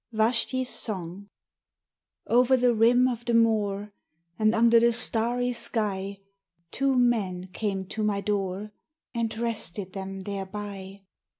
VASHTI'S 0.13 0.69
SONG 0.71 1.29
Over 2.25 2.57
the 2.57 2.73
rim 2.73 3.07
of 3.07 3.23
the 3.23 3.35
Moor, 3.35 3.93
And 4.39 4.55
under 4.55 4.79
the 4.79 4.93
starry 4.93 5.53
sky, 5.53 6.17
Two 6.71 6.95
men 6.97 7.49
came 7.53 7.85
to 7.89 8.01
my 8.01 8.19
door 8.19 8.71
And 9.13 9.37
rested 9.37 9.93
them 9.93 10.21
thereby. 10.21 11.03